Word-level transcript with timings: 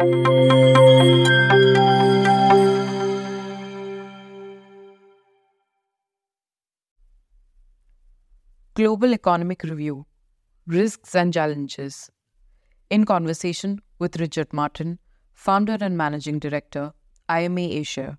Global 0.00 0.08
Economic 9.12 9.62
Review 9.62 10.06
Risks 10.66 11.14
and 11.14 11.34
Challenges. 11.34 12.10
In 12.88 13.04
conversation 13.04 13.82
with 13.98 14.18
Richard 14.18 14.54
Martin, 14.54 14.98
founder 15.34 15.76
and 15.78 15.98
managing 15.98 16.38
director, 16.38 16.94
IMA 17.28 17.60
Asia. 17.60 18.18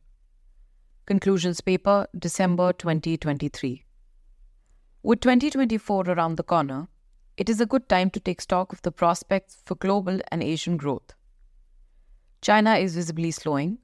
Conclusions 1.07 1.61
paper, 1.61 2.05
December 2.15 2.73
2023. 2.73 3.85
With 5.01 5.21
2024 5.21 6.09
around 6.09 6.37
the 6.37 6.43
corner, 6.43 6.89
it 7.37 7.49
is 7.49 7.59
a 7.59 7.65
good 7.65 7.89
time 7.89 8.11
to 8.11 8.19
take 8.19 8.39
stock 8.39 8.71
of 8.71 8.83
the 8.83 8.91
prospects 8.91 9.63
for 9.65 9.73
global 9.73 10.19
and 10.31 10.43
Asian 10.43 10.77
growth. 10.77 11.15
China 12.41 12.75
is 12.75 12.95
visibly 12.95 13.29
slowing, 13.29 13.77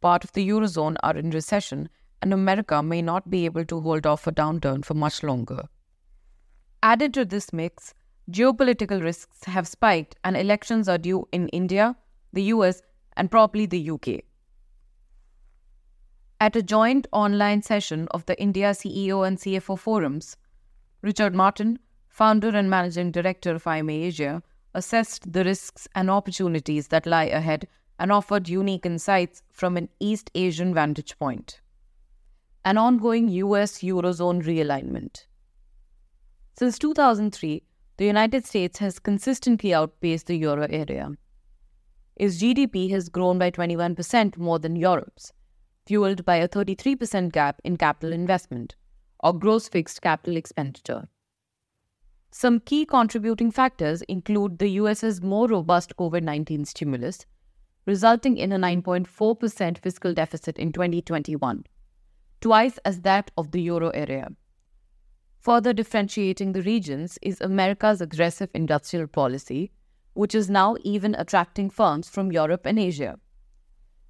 part 0.00 0.24
of 0.24 0.32
the 0.32 0.48
Eurozone 0.48 0.96
are 1.02 1.16
in 1.16 1.30
recession, 1.30 1.90
and 2.22 2.32
America 2.32 2.82
may 2.82 3.02
not 3.02 3.28
be 3.28 3.44
able 3.44 3.66
to 3.66 3.80
hold 3.80 4.06
off 4.06 4.26
a 4.26 4.32
downturn 4.32 4.82
for 4.82 4.94
much 4.94 5.22
longer. 5.22 5.68
Added 6.82 7.12
to 7.14 7.26
this 7.26 7.52
mix, 7.52 7.92
geopolitical 8.30 9.02
risks 9.02 9.44
have 9.44 9.68
spiked 9.68 10.16
and 10.24 10.38
elections 10.38 10.88
are 10.88 10.96
due 10.96 11.28
in 11.32 11.48
India, 11.48 11.96
the 12.32 12.44
US, 12.44 12.80
and 13.16 13.30
probably 13.30 13.66
the 13.66 13.90
UK. 13.90 14.20
At 16.40 16.56
a 16.56 16.62
joint 16.62 17.06
online 17.12 17.60
session 17.62 18.08
of 18.12 18.24
the 18.24 18.40
India 18.40 18.70
CEO 18.70 19.26
and 19.26 19.36
CFO 19.36 19.78
forums, 19.78 20.38
Richard 21.02 21.34
Martin, 21.34 21.78
founder 22.08 22.48
and 22.48 22.70
managing 22.70 23.10
director 23.12 23.54
of 23.54 23.66
IMA 23.66 23.92
Asia, 23.92 24.42
assessed 24.74 25.32
the 25.32 25.44
risks 25.44 25.86
and 25.94 26.10
opportunities 26.10 26.88
that 26.88 27.06
lie 27.06 27.24
ahead 27.24 27.68
and 28.02 28.10
offered 28.10 28.48
unique 28.48 28.84
insights 28.84 29.42
from 29.52 29.76
an 29.76 29.88
East 30.00 30.28
Asian 30.34 30.74
vantage 30.74 31.16
point. 31.20 31.60
An 32.64 32.76
ongoing 32.76 33.28
US 33.28 33.78
Eurozone 33.78 34.42
realignment. 34.42 35.26
Since 36.58 36.80
2003, 36.80 37.62
the 37.98 38.04
United 38.04 38.44
States 38.44 38.80
has 38.80 38.98
consistently 38.98 39.72
outpaced 39.72 40.26
the 40.26 40.36
euro 40.36 40.66
area. 40.68 41.12
Its 42.16 42.42
GDP 42.42 42.90
has 42.90 43.08
grown 43.08 43.38
by 43.38 43.52
21% 43.52 44.36
more 44.36 44.58
than 44.58 44.74
Europe's, 44.74 45.32
fueled 45.86 46.24
by 46.24 46.36
a 46.36 46.48
33% 46.48 47.30
gap 47.30 47.60
in 47.62 47.76
capital 47.76 48.12
investment, 48.12 48.74
or 49.20 49.32
gross 49.32 49.68
fixed 49.68 50.02
capital 50.02 50.36
expenditure. 50.36 51.08
Some 52.32 52.58
key 52.58 52.84
contributing 52.84 53.52
factors 53.52 54.02
include 54.02 54.58
the 54.58 54.70
US's 54.70 55.22
more 55.22 55.46
robust 55.46 55.94
COVID 55.96 56.24
19 56.24 56.64
stimulus, 56.64 57.26
resulting 57.86 58.36
in 58.36 58.52
a 58.52 58.58
9.4% 58.58 59.78
fiscal 59.78 60.14
deficit 60.14 60.58
in 60.58 60.72
2021, 60.72 61.64
twice 62.40 62.78
as 62.84 63.00
that 63.00 63.30
of 63.36 63.50
the 63.50 63.60
euro 63.60 63.90
area. 63.90 64.28
Further 65.40 65.72
differentiating 65.72 66.52
the 66.52 66.62
regions 66.62 67.18
is 67.20 67.40
America's 67.40 68.00
aggressive 68.00 68.50
industrial 68.54 69.08
policy, 69.08 69.72
which 70.14 70.34
is 70.34 70.48
now 70.48 70.76
even 70.84 71.16
attracting 71.16 71.70
firms 71.70 72.08
from 72.08 72.30
Europe 72.30 72.66
and 72.66 72.78
Asia. 72.78 73.18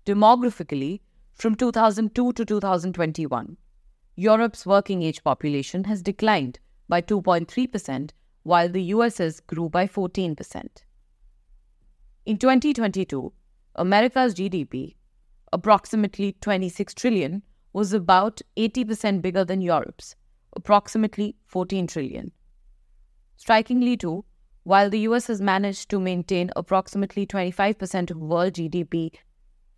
Demographically, 0.04 1.00
from 1.32 1.54
2002 1.54 2.32
to 2.34 2.44
2021, 2.44 3.56
Europe's 4.16 4.66
working 4.66 5.02
age 5.02 5.24
population 5.24 5.84
has 5.84 6.02
declined 6.02 6.58
by 6.88 7.00
2.3%, 7.00 8.10
while 8.42 8.68
the 8.68 8.82
US's 8.82 9.40
grew 9.40 9.70
by 9.70 9.86
14%. 9.86 10.66
In 12.26 12.36
2022, 12.36 13.32
America's 13.74 14.34
GDP, 14.34 14.96
approximately 15.52 16.32
26 16.40 16.94
trillion, 16.94 17.42
was 17.72 17.92
about 17.92 18.42
80% 18.56 19.22
bigger 19.22 19.44
than 19.44 19.62
Europe's, 19.62 20.14
approximately 20.54 21.36
14 21.46 21.86
trillion. 21.86 22.32
Strikingly, 23.36 23.96
too, 23.96 24.24
while 24.64 24.90
the 24.90 25.00
US 25.00 25.26
has 25.26 25.40
managed 25.40 25.88
to 25.90 25.98
maintain 25.98 26.50
approximately 26.54 27.26
25% 27.26 28.10
of 28.10 28.18
world 28.18 28.52
GDP 28.52 29.12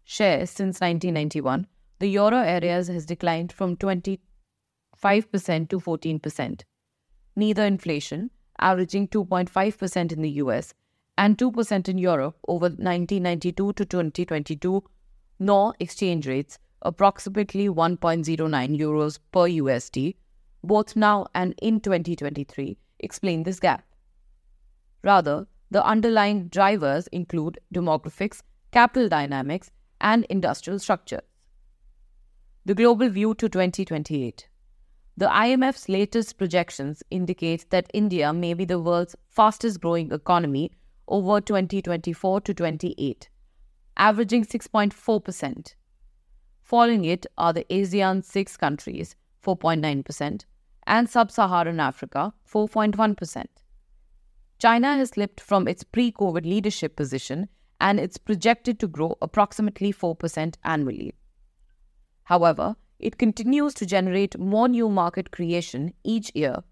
share 0.05 0.47
since 0.47 0.81
1991, 0.81 1.67
the 2.01 2.09
euro 2.09 2.39
areas 2.39 2.89
has 2.89 3.07
declined 3.07 3.53
from 3.53 3.77
25% 3.77 4.19
to 5.69 5.81
14%. 5.81 6.63
Neither 7.37 7.65
inflation, 7.65 8.31
averaging 8.59 9.09
2.5% 9.09 10.13
in 10.13 10.23
the 10.23 10.31
US 10.31 10.75
and 11.17 11.39
2% 11.39 11.89
in 11.89 11.99
Europe 11.99 12.37
over 12.49 12.67
1992 12.67 13.73
to 13.73 13.85
2022, 13.85 14.83
nor 15.39 15.75
exchange 15.79 16.27
rates, 16.27 16.59
approximately 16.83 17.69
1.09 17.69 18.79
euros 18.79 19.19
per 19.33 19.49
USD, 19.49 20.17
both 20.63 20.97
now 20.97 21.27
and 21.35 21.55
in 21.63 21.81
2023, 21.81 22.77
explain 23.01 23.43
this 23.43 23.61
gap. 23.61 23.85
Rather, 25.03 25.47
the 25.71 25.85
underlying 25.85 26.49
drivers 26.49 27.07
include 27.09 27.59
demographics, 27.75 28.43
capital 28.71 29.09
dynamics, 29.09 29.71
and 30.01 30.25
industrial 30.31 30.79
structures. 30.79 31.23
The 32.65 32.75
global 32.75 33.09
view 33.09 33.35
to 33.35 33.49
2028. 33.49 34.49
The 35.17 35.27
IMF's 35.27 35.89
latest 35.89 36.39
projections 36.39 37.03
indicate 37.11 37.71
that 37.71 37.91
India 37.95 38.33
may 38.33 38.55
be 38.55 38.65
the 38.65 38.81
world's 38.81 39.15
fastest 39.29 39.81
growing 39.81 40.11
economy 40.11 40.73
over 41.09 41.41
2024 41.41 42.41
to 42.43 42.55
28, 42.55 43.29
averaging 43.97 44.45
6.4%. 44.45 45.75
Following 46.63 47.05
it 47.05 47.27
are 47.37 47.53
the 47.53 47.67
ASEAN 47.71 48.25
6 48.25 48.57
countries, 48.57 49.17
4.9%, 49.45 50.45
and 50.87 51.09
Sub 51.09 51.31
Saharan 51.31 51.81
Africa, 51.81 52.33
4.1%. 52.51 53.45
China 54.59 54.97
has 54.97 55.11
slipped 55.11 55.41
from 55.41 55.69
its 55.69 55.85
pre 55.85 56.11
COVID 56.13 56.45
leadership 56.45 56.97
position 56.97 57.49
and 57.81 58.01
it's 58.01 58.17
projected 58.17 58.79
to 58.81 58.89
grow 58.89 59.17
approximately 59.21 59.93
4% 59.93 60.55
annually. 60.65 61.15
However, 62.25 62.77
it 62.99 63.19
continues 63.19 63.75
to 63.75 63.87
generate 63.87 64.39
more 64.39 64.69
new 64.69 64.89
market 64.89 65.31
creation 65.31 65.93
each 66.05 66.31
year, 66.35 66.63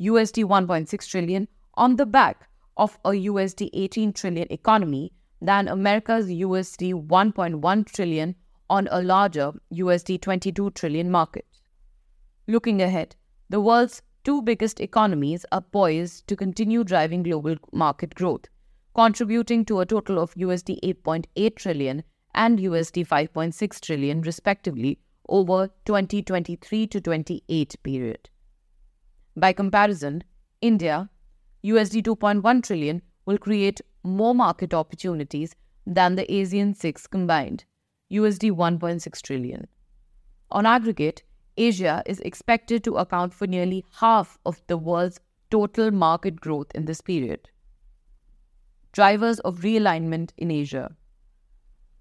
USD 0.00 0.44
1.6 0.44 1.08
trillion 1.08 1.48
on 1.74 1.96
the 1.96 2.04
back 2.04 2.48
of 2.76 2.98
a 3.04 3.10
USD 3.10 3.70
18 3.72 4.12
trillion 4.12 4.46
economy 4.50 5.12
than 5.40 5.68
America's 5.68 6.26
USD 6.26 7.06
1.1 7.06 7.86
trillion 7.86 8.34
on 8.70 8.88
a 8.90 9.02
larger 9.02 9.52
USD 9.72 10.20
22 10.20 10.70
trillion 10.70 11.10
market. 11.10 11.46
Looking 12.46 12.82
ahead, 12.82 13.16
the 13.48 13.60
world's 13.60 14.02
two 14.24 14.42
biggest 14.42 14.80
economies 14.80 15.44
are 15.52 15.60
poised 15.60 16.26
to 16.28 16.36
continue 16.36 16.82
driving 16.82 17.22
global 17.22 17.56
market 17.72 18.14
growth, 18.14 18.46
contributing 18.94 19.64
to 19.66 19.80
a 19.80 19.86
total 19.86 20.18
of 20.18 20.34
USD 20.34 20.80
8.8 20.82 21.56
trillion 21.56 22.02
and 22.34 22.58
USD 22.58 23.06
5.6 23.06 23.80
trillion 23.80 24.22
respectively 24.22 24.98
over 25.28 25.68
2023 25.84 26.86
to 26.88 27.00
28 27.00 27.76
period. 27.82 28.30
By 29.36 29.52
comparison, 29.52 30.24
India 30.60 31.10
USD 31.64 32.02
2.1 32.02 32.62
trillion 32.62 33.00
will 33.24 33.38
create 33.38 33.80
more 34.02 34.34
market 34.34 34.74
opportunities 34.74 35.56
than 35.86 36.14
the 36.14 36.26
ASEAN 36.26 36.76
6 36.76 37.06
combined, 37.06 37.64
USD 38.12 38.52
1.6 38.52 39.22
trillion. 39.22 39.66
On 40.50 40.66
aggregate, 40.66 41.22
Asia 41.56 42.02
is 42.04 42.20
expected 42.20 42.84
to 42.84 42.96
account 42.96 43.32
for 43.32 43.46
nearly 43.46 43.84
half 44.00 44.38
of 44.44 44.60
the 44.66 44.76
world's 44.76 45.20
total 45.50 45.90
market 45.90 46.40
growth 46.40 46.66
in 46.74 46.84
this 46.84 47.00
period. 47.00 47.48
Drivers 48.92 49.40
of 49.40 49.60
realignment 49.60 50.30
in 50.36 50.50
Asia. 50.50 50.94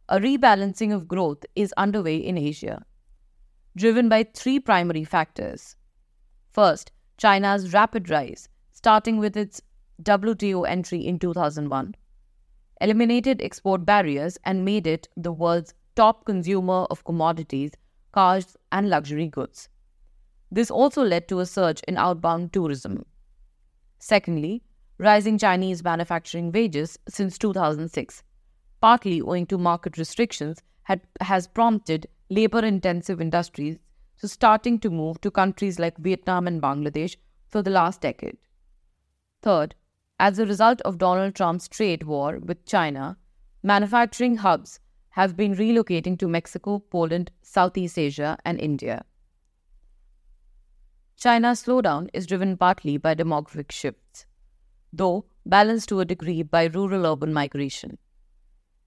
A 0.09 0.19
rebalancing 0.19 0.93
of 0.93 1.07
growth 1.07 1.45
is 1.55 1.73
underway 1.77 2.17
in 2.17 2.37
Asia, 2.37 2.85
driven 3.77 4.09
by 4.09 4.23
three 4.23 4.59
primary 4.59 5.05
factors. 5.05 5.77
First, 6.51 6.91
China's 7.17 7.73
rapid 7.73 8.09
rise, 8.09 8.49
starting 8.83 9.17
with 9.17 9.35
its 9.35 9.61
WTO 10.03 10.67
entry 10.67 11.05
in 11.07 11.17
2001, 11.17 11.95
eliminated 12.81 13.41
export 13.41 13.85
barriers 13.85 14.37
and 14.43 14.65
made 14.65 14.85
it 14.85 15.07
the 15.17 15.31
world's 15.31 15.73
top 15.95 16.25
consumer 16.25 16.85
of 16.89 17.03
commodities 17.05 17.71
cars, 18.13 18.55
and 18.71 18.89
luxury 18.89 19.27
goods. 19.27 19.67
This 20.51 20.71
also 20.71 21.03
led 21.03 21.27
to 21.27 21.39
a 21.39 21.45
surge 21.45 21.81
in 21.87 21.97
outbound 21.97 22.53
tourism. 22.53 23.05
Secondly, 23.99 24.63
rising 24.99 25.37
Chinese 25.37 25.83
manufacturing 25.83 26.51
wages 26.51 26.97
since 27.09 27.37
2006, 27.37 28.23
partly 28.79 29.21
owing 29.21 29.47
to 29.47 29.57
market 29.57 29.97
restrictions, 29.97 30.61
had, 30.83 31.01
has 31.21 31.47
prompted 31.47 32.07
labor 32.29 32.59
intensive 32.59 33.19
industries 33.19 33.77
to 34.19 34.27
starting 34.27 34.79
to 34.79 34.89
move 34.89 35.19
to 35.21 35.31
countries 35.31 35.79
like 35.79 35.97
Vietnam 35.97 36.47
and 36.47 36.61
Bangladesh 36.61 37.17
for 37.49 37.61
the 37.61 37.71
last 37.71 38.01
decade. 38.01 38.37
Third, 39.43 39.75
as 40.19 40.39
a 40.39 40.45
result 40.45 40.79
of 40.81 40.97
Donald 40.97 41.35
Trump's 41.35 41.67
trade 41.67 42.03
war 42.03 42.39
with 42.39 42.65
China, 42.65 43.17
manufacturing 43.61 44.37
hubs 44.37 44.79
have 45.09 45.35
been 45.35 45.53
relocating 45.53 46.17
to 46.19 46.29
Mexico, 46.29 46.79
Poland, 46.79 47.29
Southeast 47.41 47.99
Asia, 47.99 48.37
and 48.45 48.57
India. 48.57 49.03
China's 51.17 51.63
slowdown 51.63 52.09
is 52.13 52.25
driven 52.25 52.55
partly 52.55 52.95
by 52.97 53.13
demographic 53.13 53.71
shifts, 53.71 54.25
though 54.93 55.25
balanced 55.45 55.89
to 55.89 55.99
a 55.99 56.05
degree 56.05 56.41
by 56.41 56.63
rural 56.65 57.05
urban 57.05 57.33
migration. 57.33 57.97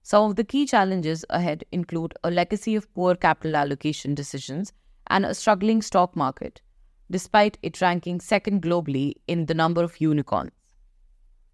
Some 0.01 0.27
of 0.27 0.37
the 0.37 0.43
key 0.43 0.65
challenges 0.65 1.23
ahead 1.29 1.65
include 1.71 2.15
a 2.23 2.31
legacy 2.31 2.75
of 2.75 2.91
poor 2.95 3.13
capital 3.13 3.55
allocation 3.55 4.15
decisions 4.15 4.73
and 5.05 5.23
a 5.23 5.35
struggling 5.35 5.83
stock 5.83 6.15
market, 6.15 6.61
despite 7.09 7.57
it 7.61 7.81
ranking 7.81 8.19
second 8.19 8.61
globally 8.61 9.13
in 9.27 9.45
the 9.45 9.53
number 9.53 9.83
of 9.83 10.01
unicorns. 10.01 10.51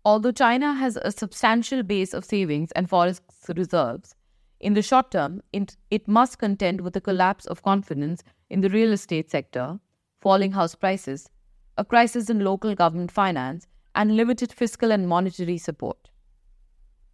Although 0.05 0.31
China 0.31 0.73
has 0.73 0.97
a 0.97 1.11
substantial 1.11 1.81
base 1.83 2.13
of 2.13 2.25
savings 2.25 2.71
and 2.73 2.89
forex 2.89 3.21
reserves, 3.55 4.15
in 4.59 4.73
the 4.73 4.81
short 4.81 5.11
term, 5.11 5.41
it, 5.51 5.75
it 5.91 6.07
must 6.07 6.39
contend 6.39 6.81
with 6.81 6.95
a 6.95 7.01
collapse 7.01 7.45
of 7.45 7.63
confidence 7.63 8.23
in 8.49 8.61
the 8.61 8.69
real 8.69 8.93
estate 8.93 9.29
sector, 9.29 9.79
falling 10.21 10.53
house 10.53 10.75
prices, 10.75 11.29
a 11.77 11.83
crisis 11.83 12.29
in 12.29 12.39
local 12.39 12.75
government 12.75 13.11
finance, 13.11 13.67
and 13.95 14.15
limited 14.15 14.51
fiscal 14.51 14.91
and 14.91 15.07
monetary 15.07 15.57
support. 15.57 16.09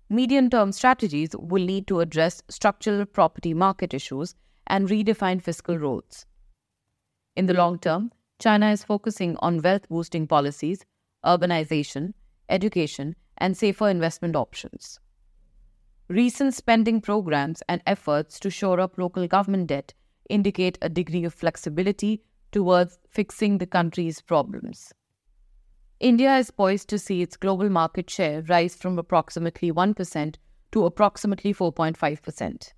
Medium 0.09 0.49
term 0.49 0.71
strategies 0.71 1.29
will 1.37 1.63
need 1.63 1.87
to 1.87 1.99
address 1.99 2.41
structural 2.49 3.05
property 3.05 3.53
market 3.53 3.93
issues 3.93 4.35
and 4.67 4.87
redefine 4.87 5.41
fiscal 5.41 5.77
roles. 5.77 6.25
In 7.35 7.45
the 7.45 7.53
long 7.53 7.79
term, 7.79 8.11
China 8.39 8.71
is 8.71 8.85
focusing 8.85 9.35
on 9.37 9.61
wealth 9.61 9.87
boosting 9.89 10.25
policies, 10.25 10.85
urbanization, 11.25 12.13
education, 12.47 13.15
and 13.37 13.55
safer 13.55 13.89
investment 13.89 14.35
options. 14.35 14.99
Recent 16.07 16.53
spending 16.53 17.01
programs 17.01 17.61
and 17.67 17.81
efforts 17.85 18.39
to 18.39 18.49
shore 18.49 18.79
up 18.79 18.97
local 18.97 19.27
government 19.27 19.67
debt 19.67 19.93
indicate 20.29 20.77
a 20.81 20.89
degree 20.89 21.25
of 21.25 21.33
flexibility 21.33 22.23
towards 22.51 22.97
fixing 23.09 23.57
the 23.57 23.67
country's 23.67 24.21
problems. 24.21 24.93
India 25.99 26.37
is 26.37 26.49
poised 26.49 26.87
to 26.87 26.97
see 26.97 27.21
its 27.21 27.35
global 27.35 27.69
market 27.69 28.09
share 28.09 28.41
rise 28.43 28.73
from 28.73 28.97
approximately 28.97 29.71
1% 29.71 30.35
to 30.71 30.85
approximately 30.85 31.53
4.5%. 31.53 32.73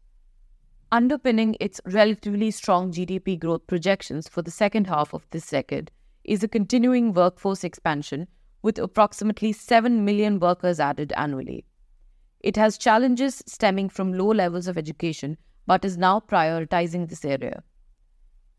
Underpinning 0.93 1.55
its 1.61 1.79
relatively 1.85 2.51
strong 2.51 2.91
GDP 2.91 3.39
growth 3.39 3.65
projections 3.65 4.27
for 4.27 4.41
the 4.41 4.51
second 4.51 4.87
half 4.87 5.13
of 5.13 5.25
this 5.31 5.49
decade 5.49 5.89
is 6.25 6.43
a 6.43 6.49
continuing 6.49 7.13
workforce 7.13 7.63
expansion 7.63 8.27
with 8.61 8.77
approximately 8.77 9.53
7 9.53 10.03
million 10.03 10.37
workers 10.37 10.81
added 10.81 11.13
annually. 11.15 11.63
It 12.41 12.57
has 12.57 12.77
challenges 12.77 13.41
stemming 13.45 13.87
from 13.87 14.11
low 14.11 14.33
levels 14.33 14.67
of 14.67 14.77
education, 14.77 15.37
but 15.65 15.85
is 15.85 15.97
now 15.97 16.19
prioritizing 16.19 17.07
this 17.07 17.23
area. 17.23 17.63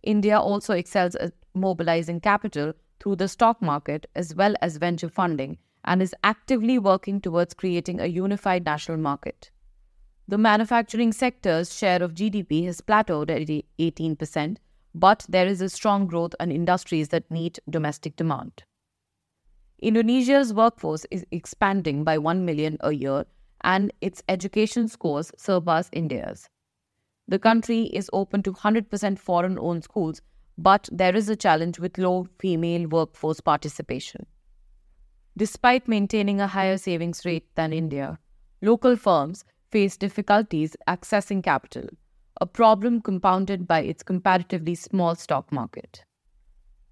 India 0.03 0.41
also 0.41 0.73
excels 0.73 1.15
at 1.17 1.35
mobilizing 1.53 2.19
capital 2.19 2.73
through 2.99 3.17
the 3.17 3.29
stock 3.29 3.61
market 3.61 4.07
as 4.15 4.35
well 4.35 4.55
as 4.63 4.79
venture 4.79 5.11
funding 5.11 5.59
and 5.85 6.01
is 6.01 6.15
actively 6.25 6.79
working 6.79 7.21
towards 7.21 7.53
creating 7.53 8.01
a 8.01 8.07
unified 8.07 8.65
national 8.65 8.97
market. 8.97 9.51
The 10.29 10.39
manufacturing 10.39 11.13
sector's 11.13 11.77
share 11.77 12.03
of 12.03 12.15
GDP 12.15 12.65
has 12.67 12.81
plateaued 12.81 13.31
at 13.31 13.49
18%, 13.79 14.57
but 14.95 15.27
there 15.29 15.47
is 15.47 15.61
a 15.61 15.69
strong 15.69 16.07
growth 16.07 16.35
in 16.39 16.53
industries 16.53 17.09
that 17.09 17.31
meet 17.31 17.59
domestic 17.69 18.17
demand. 18.17 18.65
Indonesia's 19.81 20.55
workforce 20.55 21.05
is 21.11 21.27
expanding 21.33 22.05
by 22.05 22.17
1 22.19 22.45
million 22.45 22.77
a 22.81 22.93
year 22.93 23.25
and 23.63 23.93
its 24.01 24.23
education 24.29 24.87
scores 24.87 25.33
surpass 25.37 25.91
India's. 25.93 26.49
The 27.27 27.39
country 27.39 27.85
is 27.85 28.11
open 28.13 28.43
to 28.45 28.53
100% 28.53 29.19
foreign 29.19 29.59
owned 29.59 29.85
schools, 29.85 30.23
but 30.57 30.89
there 30.93 31.17
is 31.17 31.29
a 31.29 31.37
challenge 31.37 31.79
with 31.81 31.99
low 31.99 32.29
female 32.39 32.87
workforce 32.89 33.41
participation. 33.41 34.27
Despite 35.37 35.89
maintaining 35.89 36.41
a 36.41 36.47
higher 36.47 36.77
savings 36.77 37.25
rate 37.25 37.47
than 37.55 37.73
India, 37.73 38.19
local 38.61 38.97
firms 38.97 39.45
face 39.73 39.97
difficulties 39.97 40.77
accessing 40.87 41.43
capital, 41.43 41.89
a 42.41 42.47
problem 42.47 43.01
compounded 43.01 43.67
by 43.67 43.81
its 43.81 44.03
comparatively 44.03 44.75
small 44.75 45.15
stock 45.15 45.51
market. 45.51 46.05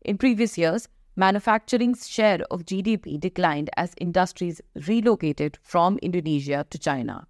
In 0.00 0.16
previous 0.16 0.56
years, 0.56 0.88
manufacturing's 1.14 2.08
share 2.08 2.40
of 2.50 2.64
GDP 2.64 3.20
declined 3.20 3.68
as 3.76 3.94
industries 3.98 4.62
relocated 4.88 5.58
from 5.62 5.98
Indonesia 5.98 6.66
to 6.70 6.78
China. 6.78 7.26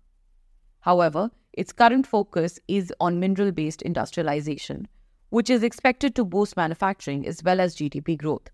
However, 0.81 1.31
its 1.53 1.73
current 1.73 2.07
focus 2.07 2.61
is 2.69 2.93
on 3.01 3.19
mineral 3.19 3.51
based 3.51 3.83
industrialization, 3.83 4.87
which 5.31 5.51
is 5.51 5.65
expected 5.65 6.15
to 6.15 6.25
boost 6.25 6.57
manufacturing 6.57 7.27
as 7.27 7.43
well 7.43 7.61
as 7.61 7.75
GDP 7.75 8.17
growth. 8.17 8.51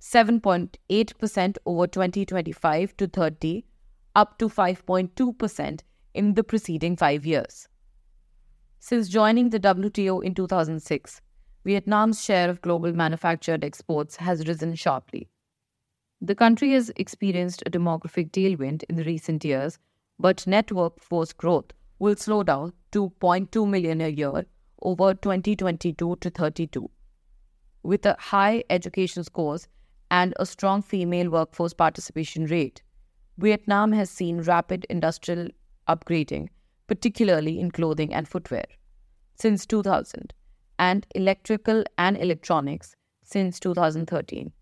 7.8% 0.00 1.56
over 1.66 1.86
2025 1.86 2.96
to 2.96 3.06
30, 3.06 3.64
up 4.16 4.38
to 4.38 4.48
5.2% 4.48 5.80
in 6.14 6.34
the 6.34 6.44
preceding 6.44 6.96
five 6.96 7.24
years. 7.26 7.68
Since 8.80 9.08
joining 9.08 9.50
the 9.50 9.60
WTO 9.60 10.24
in 10.24 10.34
2006, 10.34 11.20
Vietnam's 11.64 12.24
share 12.24 12.50
of 12.50 12.60
global 12.60 12.92
manufactured 12.92 13.64
exports 13.64 14.16
has 14.16 14.48
risen 14.48 14.74
sharply. 14.74 15.28
The 16.20 16.34
country 16.34 16.72
has 16.72 16.90
experienced 16.96 17.62
a 17.66 17.70
demographic 17.70 18.30
tailwind 18.30 18.82
in 18.88 18.96
the 18.96 19.04
recent 19.04 19.44
years, 19.44 19.78
but 20.18 20.46
net 20.46 20.72
workforce 20.72 21.32
growth 21.32 21.72
will 21.98 22.16
slow 22.16 22.42
down 22.42 22.72
to 22.90 23.10
0.2 23.20 23.68
million 23.68 24.00
a 24.00 24.08
year 24.08 24.44
over 24.82 25.14
2022 25.14 26.16
to 26.16 26.30
32. 26.30 26.90
With 27.84 28.04
a 28.06 28.16
high 28.18 28.64
education 28.70 29.24
scores 29.24 29.68
and 30.10 30.34
a 30.38 30.46
strong 30.46 30.82
female 30.82 31.30
workforce 31.30 31.72
participation 31.72 32.46
rate, 32.46 32.82
Vietnam 33.38 33.92
has 33.92 34.10
seen 34.10 34.42
rapid 34.42 34.86
industrial 34.90 35.48
upgrading, 35.88 36.48
particularly 36.86 37.58
in 37.58 37.70
clothing 37.70 38.12
and 38.12 38.28
footwear, 38.28 38.66
since 39.34 39.66
2000 39.66 40.32
and 40.78 41.06
electrical 41.14 41.84
and 41.98 42.16
electronics 42.16 42.96
since 43.22 43.60
2013. 43.60 44.52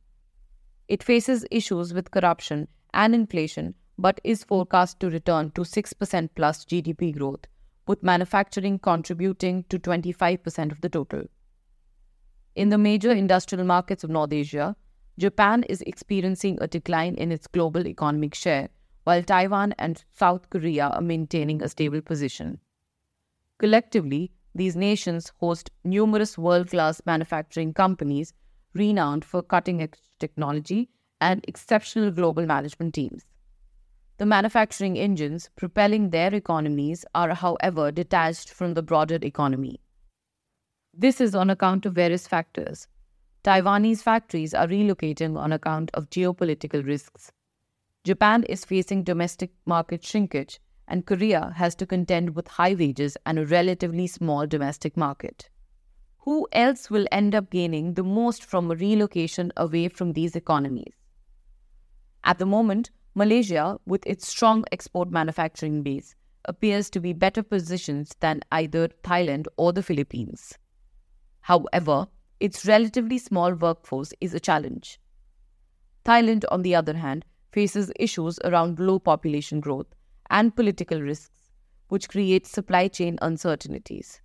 It 0.88 1.02
faces 1.02 1.46
issues 1.50 1.94
with 1.94 2.10
corruption 2.10 2.68
and 2.92 3.14
inflation 3.14 3.74
but 4.00 4.20
is 4.24 4.44
forecast 4.44 4.98
to 5.00 5.10
return 5.10 5.50
to 5.50 5.60
6% 5.60 6.28
plus 6.34 6.64
GDP 6.64 7.16
growth, 7.16 7.44
with 7.86 8.02
manufacturing 8.02 8.78
contributing 8.78 9.64
to 9.68 9.78
25% 9.78 10.72
of 10.72 10.80
the 10.80 10.88
total. 10.88 11.24
In 12.54 12.70
the 12.70 12.78
major 12.78 13.12
industrial 13.12 13.64
markets 13.64 14.02
of 14.02 14.10
North 14.10 14.32
Asia, 14.32 14.74
Japan 15.18 15.64
is 15.68 15.82
experiencing 15.82 16.56
a 16.60 16.66
decline 16.66 17.14
in 17.14 17.30
its 17.30 17.46
global 17.46 17.86
economic 17.86 18.34
share, 18.34 18.70
while 19.04 19.22
Taiwan 19.22 19.72
and 19.78 20.04
South 20.12 20.50
Korea 20.50 20.88
are 20.88 21.00
maintaining 21.00 21.62
a 21.62 21.68
stable 21.68 22.00
position. 22.00 22.60
Collectively, 23.58 24.32
these 24.54 24.76
nations 24.76 25.32
host 25.38 25.70
numerous 25.84 26.36
world 26.36 26.70
class 26.70 27.00
manufacturing 27.06 27.72
companies 27.72 28.32
renowned 28.74 29.24
for 29.24 29.42
cutting 29.42 29.82
edge 29.82 29.98
technology 30.18 30.88
and 31.20 31.44
exceptional 31.46 32.10
global 32.10 32.46
management 32.46 32.94
teams. 32.94 33.24
The 34.18 34.26
manufacturing 34.26 34.98
engines 34.98 35.50
propelling 35.56 36.10
their 36.10 36.34
economies 36.34 37.04
are, 37.14 37.34
however, 37.34 37.90
detached 37.90 38.50
from 38.50 38.74
the 38.74 38.82
broader 38.82 39.18
economy. 39.22 39.80
This 40.92 41.20
is 41.20 41.34
on 41.34 41.48
account 41.48 41.86
of 41.86 41.94
various 41.94 42.26
factors. 42.26 42.86
Taiwanese 43.44 44.02
factories 44.02 44.52
are 44.52 44.66
relocating 44.66 45.38
on 45.38 45.52
account 45.52 45.90
of 45.94 46.10
geopolitical 46.10 46.84
risks. 46.84 47.32
Japan 48.02 48.44
is 48.44 48.64
facing 48.64 49.04
domestic 49.04 49.50
market 49.66 50.02
shrinkage 50.02 50.58
and 50.88 51.04
Korea 51.04 51.52
has 51.56 51.74
to 51.74 51.86
contend 51.86 52.34
with 52.34 52.48
high 52.48 52.74
wages 52.74 53.18
and 53.26 53.38
a 53.38 53.44
relatively 53.44 54.06
small 54.06 54.46
domestic 54.46 54.96
market. 54.96 55.50
Who 56.20 56.48
else 56.52 56.88
will 56.88 57.06
end 57.12 57.34
up 57.34 57.50
gaining 57.50 57.94
the 57.94 58.02
most 58.02 58.42
from 58.42 58.70
a 58.70 58.74
relocation 58.74 59.52
away 59.54 59.88
from 59.88 60.14
these 60.14 60.34
economies? 60.34 60.94
At 62.24 62.38
the 62.38 62.46
moment, 62.46 62.90
Malaysia, 63.14 63.78
with 63.84 64.06
its 64.06 64.26
strong 64.26 64.64
export 64.72 65.10
manufacturing 65.10 65.82
base, 65.82 66.14
appears 66.46 66.88
to 66.90 67.00
be 67.00 67.12
better 67.12 67.42
positioned 67.42 68.12
than 68.20 68.40
either 68.50 68.88
Thailand 69.02 69.46
or 69.58 69.74
the 69.74 69.82
Philippines. 69.82 70.56
However, 71.42 72.08
its 72.38 72.64
relatively 72.64 73.18
small 73.18 73.52
workforce 73.52 74.14
is 74.22 74.32
a 74.32 74.40
challenge. 74.40 74.98
Thailand, 76.06 76.44
on 76.50 76.62
the 76.62 76.74
other 76.74 76.94
hand, 76.94 77.26
faces 77.52 77.92
issues 77.98 78.38
around 78.44 78.78
low 78.78 78.98
population 78.98 79.60
growth 79.60 79.86
and 80.30 80.54
political 80.54 81.00
risks, 81.00 81.50
which 81.88 82.08
create 82.08 82.46
supply 82.46 82.88
chain 82.88 83.18
uncertainties. 83.20 84.20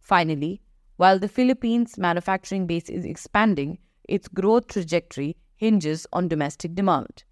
Finally, 0.00 0.60
while 0.96 1.18
the 1.18 1.28
Philippines' 1.28 1.96
manufacturing 1.96 2.66
base 2.66 2.88
is 2.90 3.04
expanding, 3.04 3.78
its 4.08 4.28
growth 4.28 4.66
trajectory 4.66 5.36
hinges 5.56 6.06
on 6.12 6.28
domestic 6.28 6.74
demand. 6.74 7.24